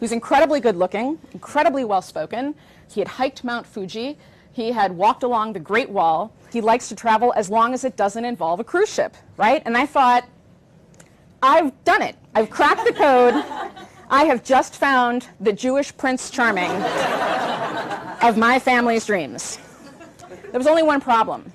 who's 0.00 0.12
incredibly 0.12 0.60
good 0.60 0.76
looking, 0.76 1.18
incredibly 1.32 1.84
well 1.84 2.02
spoken. 2.02 2.54
He 2.90 3.00
had 3.00 3.08
hiked 3.08 3.44
Mount 3.44 3.66
Fuji. 3.66 4.18
He 4.52 4.72
had 4.72 4.92
walked 4.92 5.22
along 5.22 5.52
the 5.52 5.60
Great 5.60 5.90
Wall. 5.90 6.32
He 6.52 6.60
likes 6.60 6.88
to 6.88 6.96
travel 6.96 7.32
as 7.36 7.50
long 7.50 7.74
as 7.74 7.84
it 7.84 7.96
doesn't 7.96 8.24
involve 8.24 8.60
a 8.60 8.64
cruise 8.64 8.92
ship, 8.92 9.16
right? 9.36 9.62
And 9.64 9.76
I 9.76 9.86
thought, 9.86 10.28
I've 11.42 11.72
done 11.84 12.02
it. 12.02 12.16
I've 12.34 12.50
cracked 12.50 12.84
the 12.84 12.92
code. 12.92 13.34
I 14.10 14.24
have 14.24 14.42
just 14.42 14.76
found 14.76 15.28
the 15.40 15.52
Jewish 15.52 15.96
Prince 15.96 16.30
Charming 16.30 16.70
of 18.22 18.36
my 18.36 18.58
family's 18.58 19.06
dreams. 19.06 19.58
There 20.50 20.58
was 20.58 20.66
only 20.66 20.82
one 20.82 21.00
problem. 21.00 21.52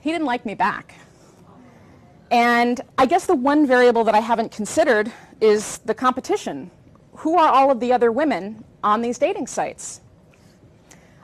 He 0.00 0.10
didn't 0.10 0.26
like 0.26 0.44
me 0.44 0.54
back. 0.54 0.94
And 2.30 2.80
I 2.98 3.06
guess 3.06 3.26
the 3.26 3.34
one 3.34 3.66
variable 3.66 4.04
that 4.04 4.14
I 4.14 4.20
haven't 4.20 4.50
considered 4.50 5.12
is 5.40 5.78
the 5.78 5.94
competition. 5.94 6.70
Who 7.16 7.38
are 7.38 7.48
all 7.48 7.70
of 7.70 7.80
the 7.80 7.92
other 7.92 8.12
women 8.12 8.64
on 8.82 9.02
these 9.02 9.18
dating 9.18 9.46
sites? 9.46 10.00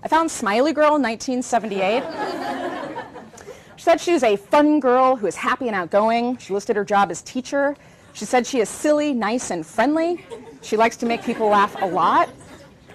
I 0.03 0.09
found 0.09 0.31
Smiley 0.31 0.73
Girl 0.73 0.97
in 0.97 1.03
1978. 1.03 2.03
she 3.77 3.83
said 3.83 4.01
she 4.01 4.13
was 4.13 4.23
a 4.23 4.37
fun 4.37 4.81
girl 4.81 5.17
who 5.17 5.27
is 5.27 5.37
happy 5.37 5.69
and 5.69 5.77
outgoing. 5.77 6.37
She 6.39 6.53
listed 6.53 6.77
her 6.77 6.85
job 6.85 7.11
as 7.11 7.23
teacher. 7.23 7.77
She 8.13 8.25
said 8.25 8.47
she 8.47 8.61
is 8.61 8.69
silly, 8.69 9.13
nice, 9.15 9.51
and 9.51 9.65
friendly. 9.65 10.25
She 10.61 10.77
likes 10.77 10.97
to 10.99 11.07
make 11.07 11.23
people 11.23 11.49
laugh 11.49 11.81
a 11.81 11.87
lot. 11.87 12.29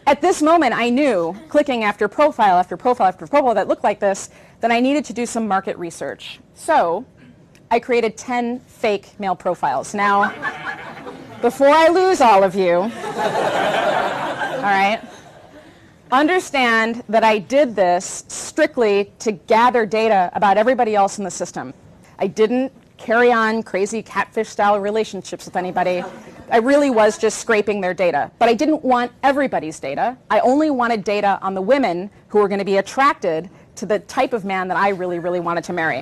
At 0.06 0.22
this 0.22 0.42
moment, 0.42 0.74
I 0.74 0.90
knew, 0.90 1.36
clicking 1.50 1.84
after 1.84 2.08
profile 2.08 2.58
after 2.58 2.78
profile 2.78 3.08
after 3.08 3.28
profile 3.28 3.54
that 3.56 3.68
looked 3.68 3.84
like 3.84 4.00
this, 4.00 4.30
that 4.62 4.72
I 4.72 4.80
needed 4.80 5.04
to 5.06 5.14
do 5.14 5.26
some 5.26 5.48
market 5.48 5.78
research. 5.78 6.40
So 6.54 7.06
I 7.70 7.80
created 7.80 8.18
10 8.18 8.60
fake 8.62 9.20
male 9.20 9.36
profiles. 9.36 9.94
Now, 9.94 10.34
before 11.41 11.70
I 11.70 11.88
lose 11.89 12.22
all 12.22 12.44
of 12.44 12.56
you, 12.56 12.75
all 12.77 12.89
right, 14.63 15.01
understand 16.12 17.03
that 17.10 17.24
I 17.24 17.39
did 17.39 17.75
this 17.75 18.25
strictly 18.27 19.12
to 19.20 19.32
gather 19.34 19.86
data 19.86 20.32
about 20.34 20.58
everybody 20.58 20.96
else 20.96 21.17
in 21.17 21.24
the 21.24 21.32
system. 21.32 21.74
I 22.20 22.27
didn't 22.27 22.72
carry 22.98 23.32
on 23.32 23.62
crazy 23.62 24.01
catfish 24.01 24.50
style 24.50 24.79
relationships 24.79 25.46
with 25.46 25.56
anybody. 25.56 26.03
I 26.50 26.58
really 26.58 26.89
was 26.89 27.17
just 27.17 27.39
scraping 27.39 27.82
their 27.82 27.94
data. 27.94 28.32
But 28.39 28.50
I 28.50 28.53
didn't 28.53 28.84
want 28.84 29.12
everybody's 29.22 29.79
data. 29.79 30.17
I 30.32 30.39
only 30.39 30.72
wanted 30.72 31.03
data 31.03 31.38
on 31.41 31.53
the 31.53 31.62
women 31.62 32.10
who 32.29 32.39
were 32.39 32.48
going 32.48 32.60
to 32.60 32.65
be 32.65 32.77
attracted 32.77 33.50
to 33.75 33.86
the 33.86 34.00
type 34.00 34.34
of 34.34 34.44
man 34.44 34.67
that 34.70 34.77
I 34.77 34.89
really, 34.89 35.20
really 35.20 35.39
wanted 35.39 35.63
to 35.65 35.74
marry. 35.74 36.01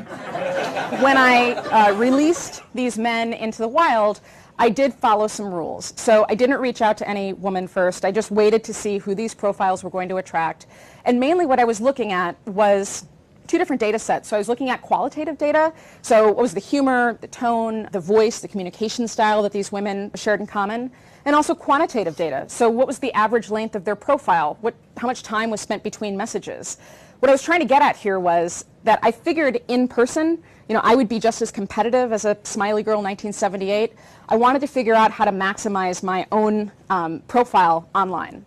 when 1.02 1.18
I 1.18 1.54
uh, 1.54 1.94
released 1.96 2.64
these 2.74 2.98
men 2.98 3.34
into 3.34 3.58
the 3.58 3.68
wild, 3.68 4.22
I 4.58 4.70
did 4.70 4.94
follow 4.94 5.28
some 5.28 5.54
rules. 5.54 5.94
So 5.98 6.26
I 6.30 6.36
didn't 6.36 6.60
reach 6.60 6.82
out 6.82 6.98
to 6.98 7.10
any 7.10 7.34
woman 7.34 7.68
first. 7.68 8.06
I 8.06 8.12
just 8.12 8.32
waited 8.32 8.64
to 8.66 8.74
see 8.74 8.98
who 8.98 9.14
these 9.14 9.34
profiles 9.34 9.84
were 9.84 9.90
going 9.90 10.10
to 10.10 10.18
attract. 10.18 10.68
And 11.04 11.20
mainly 11.20 11.46
what 11.46 11.60
I 11.60 11.66
was 11.66 11.82
looking 11.82 12.12
at 12.14 12.38
was 12.48 13.06
two 13.48 13.58
different 13.58 13.80
data 13.80 14.00
sets. 14.00 14.30
So 14.30 14.36
I 14.36 14.40
was 14.40 14.48
looking 14.48 14.70
at 14.70 14.82
qualitative 14.82 15.38
data. 15.38 15.74
So 16.02 16.28
what 16.28 16.38
was 16.38 16.54
the 16.54 16.60
humor, 16.60 17.18
the 17.22 17.28
tone, 17.28 17.88
the 17.92 18.00
voice, 18.00 18.40
the 18.40 18.48
communication 18.48 19.08
style 19.08 19.44
that 19.44 19.52
these 19.52 19.72
women 19.72 20.12
shared 20.16 20.40
in 20.40 20.48
common, 20.48 20.92
and 21.26 21.36
also 21.36 21.54
quantitative 21.54 22.16
data. 22.16 22.46
So 22.48 22.70
what 22.70 22.88
was 22.88 23.00
the 23.00 23.14
average 23.14 23.50
length 23.50 23.76
of 23.76 23.84
their 23.84 23.96
profile? 23.96 24.58
What, 24.62 24.74
how 24.98 25.08
much 25.08 25.22
time 25.22 25.50
was 25.50 25.62
spent 25.62 25.84
between 25.84 26.16
messages? 26.16 26.78
What 27.20 27.30
I 27.30 27.32
was 27.32 27.44
trying 27.44 27.60
to 27.60 27.66
get 27.66 27.82
at 27.82 27.96
here 27.96 28.20
was 28.20 28.66
that 28.84 29.00
I 29.02 29.12
figured 29.12 29.62
in 29.68 29.88
person, 29.88 30.44
you 30.68 30.74
know, 30.74 30.82
I 30.84 30.96
would 30.96 31.08
be 31.08 31.20
just 31.20 31.42
as 31.42 31.52
competitive 31.52 32.12
as 32.12 32.26
a 32.26 32.38
Smiley 32.44 32.82
Girl 32.82 33.00
in 33.00 33.04
1978. 33.04 33.94
I 34.30 34.36
wanted 34.36 34.60
to 34.62 34.68
figure 34.68 34.96
out 34.96 35.12
how 35.12 35.26
to 35.26 35.32
maximize 35.32 36.02
my 36.02 36.26
own 36.32 36.72
um, 36.90 37.20
profile 37.28 37.88
online. 37.94 38.46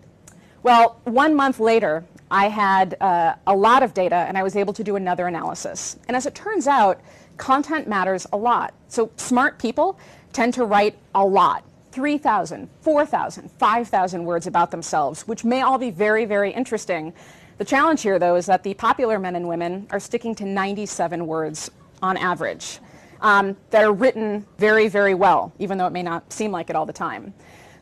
Well, 0.63 1.01
one 1.05 1.37
month 1.37 1.61
later, 1.61 2.05
I 2.31 2.49
had 2.49 2.97
uh, 3.01 3.35
a 3.47 3.55
lot 3.55 3.83
of 3.83 3.95
data 3.95 4.17
and 4.17 4.37
I 4.37 4.43
was 4.43 4.57
able 4.57 4.73
to 4.75 4.85
do 4.85 4.97
another 4.97 5.29
analysis. 5.29 5.97
And 6.09 6.17
as 6.17 6.27
it 6.27 6.35
turns 6.35 6.67
out, 6.67 7.01
content 7.37 7.89
matters 7.89 8.27
a 8.33 8.37
lot. 8.37 8.75
So 8.89 9.11
smart 9.17 9.59
people 9.59 9.99
tend 10.33 10.55
to 10.55 10.65
write 10.65 10.99
a 11.15 11.25
lot. 11.25 11.65
3,000, 11.93 12.69
4,000, 12.83 13.51
5,000 13.51 14.25
words 14.25 14.47
about 14.47 14.71
themselves, 14.71 15.27
which 15.27 15.45
may 15.45 15.63
all 15.63 15.79
be 15.79 15.91
very, 15.91 16.25
very 16.27 16.53
interesting. 16.53 17.15
The 17.57 17.65
challenge 17.65 18.03
here, 18.03 18.19
though, 18.19 18.37
is 18.37 18.47
that 18.47 18.63
the 18.63 18.75
popular 18.75 19.19
men 19.19 19.35
and 19.35 19.49
women 19.49 19.87
are 19.91 19.99
sticking 19.99 20.35
to 20.37 20.45
97 20.45 21.27
words 21.27 21.71
on 22.03 22.17
average 22.17 22.79
um, 23.21 23.57
that 23.71 23.85
are 23.85 23.93
written 23.93 24.47
very, 24.59 24.89
very 24.89 25.15
well, 25.15 25.53
even 25.59 25.79
though 25.79 25.87
it 25.87 25.93
may 25.93 26.03
not 26.03 26.33
seem 26.33 26.51
like 26.51 26.71
it 26.71 26.77
all 26.77 26.87
the 26.87 26.93
time. 26.93 27.35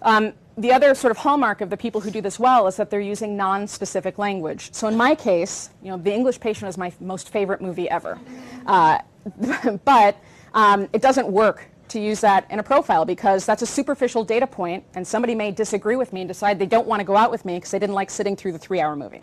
Um, 0.03 0.33
the 0.59 0.73
other 0.73 0.95
sort 0.95 1.11
of 1.11 1.19
hallmark 1.19 1.61
of 1.61 1.69
the 1.69 1.77
people 1.77 2.01
who 2.01 2.11
do 2.11 2.23
this 2.23 2.39
well 2.39 2.67
is 2.67 2.77
that 2.77 2.89
they're 2.89 3.01
using 3.01 3.37
non-specific 3.37 4.19
language. 4.19 4.73
So 4.73 4.89
in 4.89 4.97
my 4.97 5.15
case, 5.15 5.71
you 5.83 5.91
know, 5.91 5.99
The 5.99 6.13
English 6.13 6.41
Patient 6.41 6.69
is 6.69 6.79
my 6.79 6.93
most 7.01 7.31
favorite 7.31 7.61
movie 7.61 7.91
ever. 7.91 8.19
Uh, 8.65 8.99
but 9.85 10.17
um, 10.55 10.89
it 10.93 11.03
doesn't 11.03 11.27
work 11.29 11.69
to 11.89 12.01
use 12.01 12.21
that 12.21 12.51
in 12.51 12.59
a 12.59 12.63
profile 12.63 13.05
because 13.05 13.45
that's 13.45 13.63
a 13.63 13.67
superficial 13.67 14.25
data 14.25 14.47
point 14.47 14.83
and 14.95 15.07
somebody 15.07 15.35
may 15.35 15.53
disagree 15.53 15.97
with 15.97 16.13
me 16.13 16.23
and 16.23 16.29
decide 16.29 16.59
they 16.59 16.67
don't 16.67 16.87
want 16.87 17.01
to 17.01 17.05
go 17.05 17.17
out 17.17 17.31
with 17.31 17.45
me 17.45 17.57
because 17.57 17.71
they 17.71 17.79
didn't 17.79 17.95
like 17.95 18.11
sitting 18.11 18.35
through 18.35 18.53
the 18.53 18.59
three-hour 18.59 18.97
movie. 18.97 19.23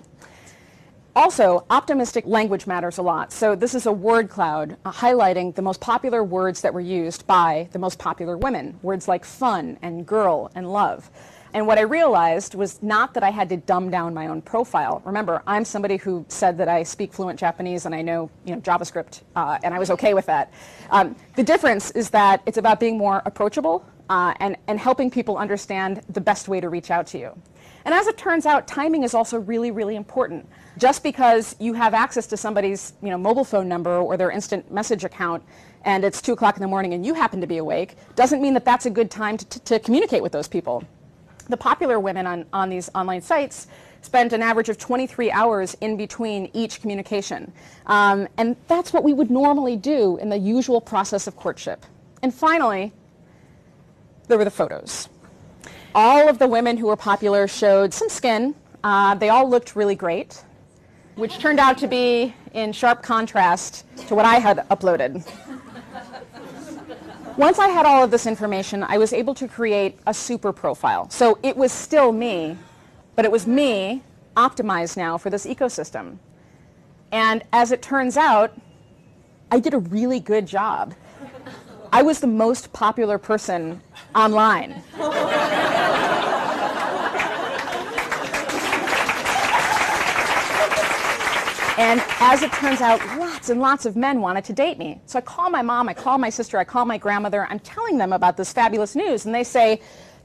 Also, 1.16 1.64
optimistic 1.70 2.26
language 2.26 2.66
matters 2.66 2.98
a 2.98 3.02
lot. 3.04 3.32
So 3.32 3.54
this 3.56 3.76
is 3.76 3.86
a 3.86 3.92
word 3.92 4.30
cloud 4.30 4.78
uh, 4.84 4.92
highlighting 4.92 5.54
the 5.54 5.62
most 5.62 5.80
popular 5.80 6.24
words 6.24 6.62
that 6.62 6.74
were 6.74 6.82
used 6.82 7.28
by 7.28 7.70
the 7.72 7.78
most 7.78 8.00
popular 8.00 8.36
women, 8.36 8.80
words 8.82 9.08
like 9.08 9.24
fun 9.24 9.78
and 9.84 10.08
girl 10.08 10.52
and 10.56 10.74
love. 10.74 11.12
And 11.54 11.68
what 11.68 11.78
I 11.78 11.82
realized 11.82 12.56
was 12.56 12.82
not 12.82 13.14
that 13.14 13.22
I 13.22 13.30
had 13.30 13.48
to 13.50 13.58
dumb 13.58 13.92
down 13.92 14.16
my 14.16 14.26
own 14.26 14.42
profile. 14.42 15.04
Remember, 15.06 15.44
I'm 15.46 15.64
somebody 15.66 15.98
who 15.98 16.26
said 16.30 16.58
that 16.58 16.68
I 16.68 16.82
speak 16.82 17.14
fluent 17.14 17.40
Japanese 17.40 17.86
and 17.86 17.94
I 17.94 18.02
know, 18.02 18.32
you 18.44 18.56
know 18.56 18.62
JavaScript, 18.62 19.22
uh, 19.36 19.60
and 19.62 19.72
I 19.72 19.78
was 19.78 19.92
okay 19.92 20.16
with 20.16 20.26
that. 20.26 20.52
Um, 20.90 21.16
the 21.36 21.44
difference 21.44 21.92
is 21.92 22.10
that 22.10 22.42
it's 22.48 22.58
about 22.58 22.80
being 22.80 22.98
more 22.98 23.22
approachable 23.26 23.86
uh, 24.10 24.34
and, 24.40 24.58
and 24.68 24.80
helping 24.80 25.12
people 25.12 25.38
understand 25.38 26.02
the 26.10 26.22
best 26.22 26.48
way 26.48 26.60
to 26.60 26.70
reach 26.70 26.90
out 26.90 27.06
to 27.08 27.20
you. 27.20 27.40
And 27.86 27.94
as 27.94 28.08
it 28.08 28.18
turns 28.18 28.46
out, 28.46 28.68
timing 28.68 29.04
is 29.04 29.14
also 29.14 29.40
really, 29.40 29.72
really 29.72 29.96
important. 29.96 30.48
Just 30.78 31.04
because 31.04 31.56
you 31.60 31.74
have 31.74 31.94
access 31.94 32.28
to 32.28 32.38
somebody's 32.38 32.94
you 33.02 33.10
know, 33.10 33.18
mobile 33.18 33.44
phone 33.44 33.68
number 33.68 33.98
or 33.98 34.18
their 34.18 34.32
instant 34.32 34.72
message 34.72 35.04
account 35.04 35.44
and 35.86 36.06
it's 36.06 36.22
2 36.22 36.34
o'clock 36.34 36.56
in 36.56 36.62
the 36.62 36.68
morning 36.68 36.94
and 36.94 37.06
you 37.06 37.14
happen 37.14 37.42
to 37.42 37.48
be 37.48 37.58
awake 37.58 37.96
doesn't 38.16 38.42
mean 38.42 38.54
that 38.54 38.64
that's 38.64 38.86
a 38.86 38.90
good 38.90 39.12
time 39.12 39.38
to, 39.38 39.60
to 39.60 39.80
communicate 39.80 40.24
with 40.24 40.32
those 40.32 40.48
people. 40.48 40.84
The 41.50 41.58
popular 41.58 42.00
women 42.00 42.26
on, 42.26 42.46
on 42.54 42.70
these 42.70 42.90
online 42.96 43.22
sites 43.22 43.68
spend 44.02 44.34
an 44.34 44.42
average 44.42 44.70
of 44.70 44.78
23 44.78 45.32
hours 45.32 45.76
in 45.82 45.98
between 45.98 46.50
each 46.54 46.82
communication. 46.82 47.52
Um, 47.86 48.28
and 48.38 48.56
that's 48.68 48.94
what 48.94 49.04
we 49.04 49.14
would 49.14 49.30
normally 49.30 49.76
do 49.76 50.18
in 50.18 50.30
the 50.30 50.38
usual 50.38 50.82
process 50.82 51.28
of 51.28 51.36
courtship. 51.36 51.86
And 52.22 52.34
finally, 52.34 52.94
there 54.28 54.38
were 54.38 54.46
the 54.46 54.52
photos. 54.52 55.10
All 55.96 56.28
of 56.28 56.40
the 56.40 56.48
women 56.48 56.78
who 56.78 56.88
were 56.88 56.96
popular 56.96 57.48
showed 57.48 57.94
some 57.94 58.10
skin. 58.10 58.56
Uh, 58.84 59.14
they 59.16 59.30
all 59.30 59.48
looked 59.48 59.76
really 59.76 59.96
great, 59.96 60.44
which 61.16 61.38
turned 61.38 61.60
out 61.60 61.78
to 61.78 61.88
be 61.88 62.34
in 62.54 62.74
sharp 62.74 63.04
contrast 63.04 63.86
to 64.08 64.16
what 64.16 64.26
I 64.26 64.36
had 64.36 64.68
uploaded. 64.70 65.26
Once 67.38 67.60
I 67.60 67.68
had 67.68 67.86
all 67.86 68.04
of 68.04 68.12
this 68.12 68.26
information, 68.26 68.84
I 68.84 68.98
was 68.98 69.14
able 69.14 69.34
to 69.36 69.48
create 69.48 70.00
a 70.08 70.14
super 70.14 70.52
profile. 70.52 71.10
So 71.10 71.38
it 71.44 71.56
was 71.56 71.72
still 71.72 72.12
me, 72.12 72.58
but 73.16 73.26
it 73.26 73.32
was 73.32 73.46
me 73.46 74.04
optimized 74.36 74.98
now 74.98 75.18
for 75.18 75.30
this 75.30 75.46
ecosystem. 75.46 76.18
And 77.12 77.44
as 77.54 77.72
it 77.72 77.84
turns 77.84 78.18
out, 78.18 78.56
I 79.52 79.60
did 79.60 79.76
a 79.76 79.80
really 79.80 80.20
good 80.20 80.48
job. 80.48 80.96
I 81.92 82.02
was 82.02 82.20
the 82.20 82.28
most 82.28 82.74
popular 82.74 83.20
person 83.20 83.80
online. 84.16 84.82
And 91.78 92.04
as 92.20 92.44
it 92.44 92.52
turns 92.52 92.82
out, 92.82 93.00
lots 93.18 93.50
and 93.50 93.60
lots 93.60 93.86
of 93.86 93.96
men 93.96 94.22
wanted 94.22 94.44
to 94.46 94.54
date 94.54 94.78
me. 94.78 95.02
So 95.08 95.18
I 95.18 95.22
call 95.22 95.50
my 95.50 95.64
mom, 95.64 95.90
I 95.90 95.94
call 95.94 96.20
my 96.20 96.30
sister, 96.30 96.60
I 96.60 96.64
call 96.64 96.86
my 96.86 97.00
grandmother. 97.00 97.48
I'm 97.50 97.60
telling 97.60 97.98
them 97.98 98.14
about 98.14 98.38
this 98.38 98.54
fabulous 98.54 98.96
news. 98.96 99.26
And 99.26 99.34
they 99.34 99.44
say, 99.44 99.82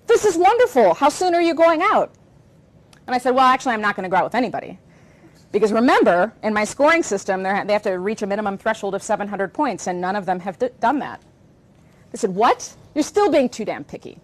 This 0.06 0.26
is 0.26 0.36
wonderful. 0.36 0.94
How 0.94 1.08
soon 1.08 1.34
are 1.34 1.40
you 1.40 1.54
going 1.54 1.80
out? 1.82 2.12
And 3.06 3.14
I 3.14 3.18
said, 3.18 3.34
Well, 3.34 3.46
actually, 3.46 3.72
I'm 3.72 3.80
not 3.80 3.96
going 3.96 4.04
to 4.04 4.10
go 4.10 4.16
out 4.16 4.24
with 4.24 4.34
anybody. 4.34 4.78
Because 5.50 5.72
remember, 5.72 6.34
in 6.42 6.52
my 6.52 6.64
scoring 6.64 7.02
system, 7.02 7.42
they 7.42 7.72
have 7.72 7.82
to 7.82 7.92
reach 7.92 8.20
a 8.20 8.26
minimum 8.26 8.58
threshold 8.58 8.94
of 8.94 9.02
700 9.02 9.54
points, 9.54 9.86
and 9.86 9.98
none 9.98 10.14
of 10.14 10.26
them 10.26 10.40
have 10.40 10.58
done 10.80 10.98
that. 10.98 11.22
They 12.12 12.18
said, 12.18 12.34
What? 12.34 12.74
You're 12.94 13.04
still 13.04 13.30
being 13.30 13.48
too 13.48 13.64
damn 13.64 13.84
picky. 13.84 14.20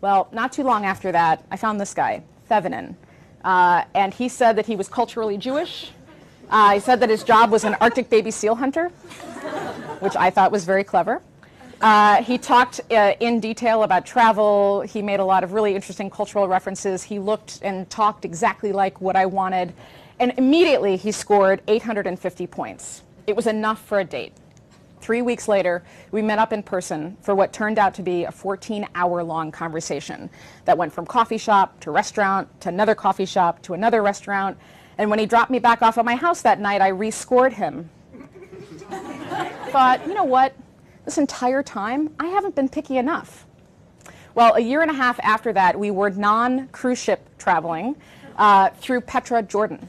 Well, 0.00 0.28
not 0.30 0.52
too 0.52 0.62
long 0.62 0.84
after 0.84 1.10
that, 1.10 1.44
I 1.50 1.56
found 1.56 1.80
this 1.80 1.94
guy, 1.94 2.22
Thevenin. 2.50 2.94
Uh, 3.42 3.84
and 3.94 4.14
he 4.14 4.28
said 4.28 4.56
that 4.56 4.66
he 4.66 4.76
was 4.76 4.88
culturally 4.88 5.36
Jewish. 5.36 5.90
Uh, 6.54 6.74
he 6.74 6.78
said 6.78 7.00
that 7.00 7.10
his 7.10 7.24
job 7.24 7.50
was 7.50 7.64
an 7.64 7.74
Arctic 7.80 8.08
baby 8.08 8.30
seal 8.30 8.54
hunter, 8.54 8.90
which 9.98 10.14
I 10.14 10.30
thought 10.30 10.52
was 10.52 10.64
very 10.64 10.84
clever. 10.84 11.20
Uh, 11.80 12.22
he 12.22 12.38
talked 12.38 12.80
uh, 12.92 13.14
in 13.18 13.40
detail 13.40 13.82
about 13.82 14.06
travel. 14.06 14.82
He 14.82 15.02
made 15.02 15.18
a 15.18 15.24
lot 15.24 15.42
of 15.42 15.52
really 15.52 15.74
interesting 15.74 16.08
cultural 16.08 16.46
references. 16.46 17.02
He 17.02 17.18
looked 17.18 17.58
and 17.62 17.90
talked 17.90 18.24
exactly 18.24 18.70
like 18.70 19.00
what 19.00 19.16
I 19.16 19.26
wanted. 19.26 19.72
And 20.20 20.32
immediately 20.38 20.96
he 20.96 21.10
scored 21.10 21.60
850 21.66 22.46
points. 22.46 23.02
It 23.26 23.34
was 23.34 23.48
enough 23.48 23.84
for 23.84 23.98
a 23.98 24.04
date. 24.04 24.32
Three 25.00 25.22
weeks 25.22 25.48
later, 25.48 25.82
we 26.12 26.22
met 26.22 26.38
up 26.38 26.52
in 26.52 26.62
person 26.62 27.16
for 27.20 27.34
what 27.34 27.52
turned 27.52 27.80
out 27.80 27.94
to 27.94 28.02
be 28.02 28.22
a 28.22 28.30
14 28.30 28.86
hour 28.94 29.24
long 29.24 29.50
conversation 29.50 30.30
that 30.66 30.78
went 30.78 30.92
from 30.92 31.04
coffee 31.04 31.36
shop 31.36 31.80
to 31.80 31.90
restaurant 31.90 32.60
to 32.60 32.68
another 32.68 32.94
coffee 32.94 33.26
shop 33.26 33.60
to 33.62 33.74
another 33.74 34.04
restaurant. 34.04 34.56
And 34.98 35.10
when 35.10 35.18
he 35.18 35.26
dropped 35.26 35.50
me 35.50 35.58
back 35.58 35.82
off 35.82 35.98
at 35.98 36.04
my 36.04 36.14
house 36.14 36.42
that 36.42 36.60
night, 36.60 36.80
I 36.80 36.90
rescored 36.90 37.52
him. 37.52 37.90
Thought, 39.70 40.06
you 40.06 40.14
know 40.14 40.24
what? 40.24 40.54
This 41.04 41.18
entire 41.18 41.62
time, 41.62 42.14
I 42.18 42.26
haven't 42.26 42.54
been 42.54 42.68
picky 42.68 42.96
enough. 42.96 43.46
Well, 44.34 44.54
a 44.54 44.60
year 44.60 44.82
and 44.82 44.90
a 44.90 44.94
half 44.94 45.20
after 45.20 45.52
that, 45.52 45.78
we 45.78 45.90
were 45.90 46.10
non 46.10 46.68
cruise 46.68 46.98
ship 46.98 47.28
traveling 47.38 47.96
uh, 48.36 48.70
through 48.70 49.02
Petra, 49.02 49.42
Jordan, 49.42 49.88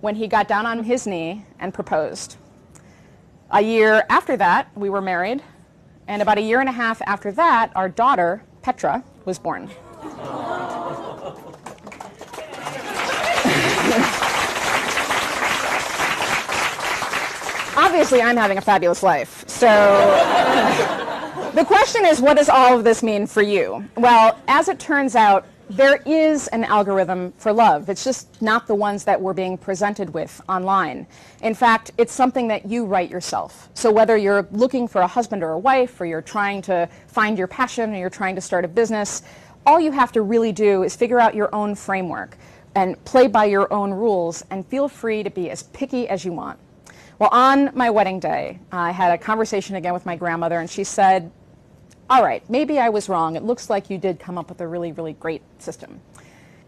when 0.00 0.14
he 0.14 0.26
got 0.26 0.48
down 0.48 0.66
on 0.66 0.82
his 0.84 1.06
knee 1.06 1.44
and 1.58 1.72
proposed. 1.72 2.36
A 3.50 3.60
year 3.60 4.04
after 4.08 4.36
that, 4.36 4.68
we 4.76 4.90
were 4.90 5.00
married, 5.00 5.42
and 6.08 6.22
about 6.22 6.38
a 6.38 6.40
year 6.40 6.60
and 6.60 6.68
a 6.68 6.72
half 6.72 7.02
after 7.02 7.32
that, 7.32 7.70
our 7.74 7.88
daughter, 7.88 8.42
Petra, 8.62 9.04
was 9.24 9.38
born. 9.38 9.70
Obviously, 17.90 18.22
I'm 18.22 18.36
having 18.36 18.56
a 18.56 18.60
fabulous 18.60 19.02
life. 19.02 19.42
So 19.48 19.66
the 21.56 21.64
question 21.64 22.06
is, 22.06 22.20
what 22.20 22.36
does 22.36 22.48
all 22.48 22.78
of 22.78 22.84
this 22.84 23.02
mean 23.02 23.26
for 23.26 23.42
you? 23.42 23.84
Well, 23.96 24.38
as 24.46 24.68
it 24.68 24.78
turns 24.78 25.16
out, 25.16 25.44
there 25.68 25.96
is 26.06 26.46
an 26.48 26.62
algorithm 26.62 27.32
for 27.32 27.52
love. 27.52 27.88
It's 27.88 28.04
just 28.04 28.40
not 28.40 28.68
the 28.68 28.76
ones 28.76 29.02
that 29.04 29.20
we're 29.20 29.32
being 29.32 29.58
presented 29.58 30.14
with 30.14 30.40
online. 30.48 31.04
In 31.42 31.52
fact, 31.52 31.90
it's 31.98 32.12
something 32.12 32.46
that 32.46 32.64
you 32.64 32.86
write 32.86 33.10
yourself. 33.10 33.68
So 33.74 33.90
whether 33.90 34.16
you're 34.16 34.46
looking 34.52 34.86
for 34.86 35.00
a 35.00 35.08
husband 35.08 35.42
or 35.42 35.50
a 35.50 35.58
wife, 35.58 36.00
or 36.00 36.06
you're 36.06 36.22
trying 36.22 36.62
to 36.62 36.88
find 37.08 37.36
your 37.36 37.48
passion, 37.48 37.92
or 37.92 37.98
you're 37.98 38.08
trying 38.08 38.36
to 38.36 38.40
start 38.40 38.64
a 38.64 38.68
business, 38.68 39.22
all 39.66 39.80
you 39.80 39.90
have 39.90 40.12
to 40.12 40.22
really 40.22 40.52
do 40.52 40.84
is 40.84 40.94
figure 40.94 41.18
out 41.18 41.34
your 41.34 41.52
own 41.52 41.74
framework 41.74 42.36
and 42.76 43.04
play 43.04 43.26
by 43.26 43.46
your 43.46 43.70
own 43.72 43.90
rules 43.90 44.44
and 44.50 44.64
feel 44.64 44.88
free 44.88 45.24
to 45.24 45.30
be 45.30 45.50
as 45.50 45.64
picky 45.64 46.08
as 46.08 46.24
you 46.24 46.32
want. 46.32 46.56
Well, 47.20 47.28
on 47.32 47.70
my 47.74 47.90
wedding 47.90 48.18
day, 48.18 48.58
I 48.72 48.92
had 48.92 49.12
a 49.12 49.18
conversation 49.18 49.76
again 49.76 49.92
with 49.92 50.06
my 50.06 50.16
grandmother, 50.16 50.58
and 50.58 50.70
she 50.70 50.84
said, 50.84 51.30
all 52.08 52.24
right, 52.24 52.42
maybe 52.48 52.78
I 52.78 52.88
was 52.88 53.10
wrong. 53.10 53.36
It 53.36 53.42
looks 53.42 53.68
like 53.68 53.90
you 53.90 53.98
did 53.98 54.18
come 54.18 54.38
up 54.38 54.48
with 54.48 54.58
a 54.62 54.66
really, 54.66 54.92
really 54.92 55.12
great 55.12 55.42
system. 55.58 56.00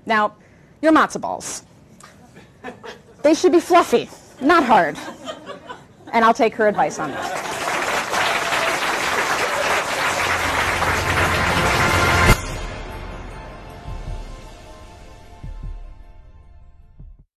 Now, 0.05 0.35
your 0.83 0.93
matzo 0.93 1.23
balls. 1.23 1.65
They 3.23 3.33
should 3.33 3.53
be 3.53 3.61
fluffy, 3.61 4.11
not 4.43 4.63
hard. 4.63 4.99
And 6.13 6.23
I'll 6.23 6.35
take 6.35 6.55
her 6.57 6.69
advice 6.69 6.99
on 6.99 7.13
that. 7.13 7.72